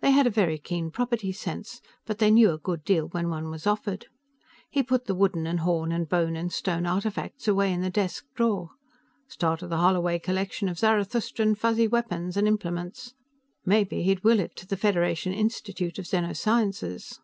They 0.00 0.12
had 0.12 0.26
a 0.26 0.30
very 0.30 0.56
keen 0.56 0.90
property 0.90 1.30
sense, 1.30 1.82
but 2.06 2.16
they 2.16 2.30
knew 2.30 2.52
a 2.54 2.58
good 2.58 2.84
deal 2.84 3.08
when 3.08 3.28
one 3.28 3.50
was 3.50 3.66
offered. 3.66 4.06
He 4.70 4.82
put 4.82 5.04
the 5.04 5.14
wooden 5.14 5.46
and 5.46 5.60
horn 5.60 5.92
and 5.92 6.08
bone 6.08 6.36
and 6.36 6.50
stone 6.50 6.86
artifacts 6.86 7.46
away 7.46 7.74
in 7.74 7.82
the 7.82 7.90
desk 7.90 8.24
drawer. 8.34 8.70
Start 9.26 9.60
of 9.60 9.68
the 9.68 9.76
Holloway 9.76 10.20
Collection 10.20 10.70
of 10.70 10.78
Zarathustran 10.78 11.54
Fuzzy 11.56 11.86
Weapons 11.86 12.38
and 12.38 12.48
Implements. 12.48 13.12
Maybe 13.66 14.04
he'd 14.04 14.24
will 14.24 14.40
it 14.40 14.56
to 14.56 14.66
the 14.66 14.74
Federation 14.78 15.34
Institute 15.34 15.98
of 15.98 16.06
Xeno 16.06 16.34
Sciences. 16.34 17.20